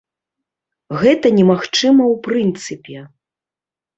[1.01, 2.97] Гэта немагчыма ў прынцыпе.